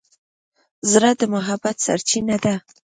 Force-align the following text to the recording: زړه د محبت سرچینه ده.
زړه 0.91 1.09
د 1.19 1.21
محبت 1.33 1.75
سرچینه 1.85 2.35
ده. 2.45 2.55